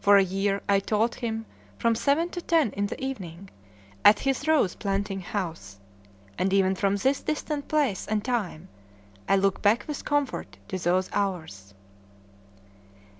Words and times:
For 0.00 0.16
a 0.16 0.24
year 0.24 0.62
I 0.68 0.80
taught 0.80 1.14
him, 1.14 1.46
from 1.78 1.94
seven 1.94 2.28
to 2.30 2.40
ten 2.40 2.70
in 2.70 2.86
the 2.88 3.00
evening, 3.00 3.50
at 4.04 4.18
his 4.18 4.48
"Rose 4.48 4.74
planting 4.74 5.20
House"; 5.20 5.78
and 6.36 6.52
even 6.52 6.74
from 6.74 6.96
this 6.96 7.22
distant 7.22 7.68
place 7.68 8.04
and 8.08 8.24
time 8.24 8.68
I 9.28 9.36
look 9.36 9.62
back 9.62 9.84
with 9.86 10.04
comfort 10.04 10.56
to 10.70 10.76
those 10.80 11.08
hours. 11.12 11.72